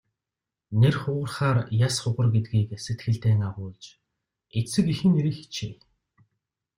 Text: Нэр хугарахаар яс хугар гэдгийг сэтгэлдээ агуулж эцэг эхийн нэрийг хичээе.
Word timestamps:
Нэр 0.79 0.95
хугарахаар 1.01 1.57
яс 1.87 1.95
хугар 2.01 2.27
гэдгийг 2.35 2.69
сэтгэлдээ 2.85 3.35
агуулж 3.47 3.83
эцэг 4.59 4.85
эхийн 4.93 5.13
нэрийг 5.15 5.35
хичээе. 5.39 5.79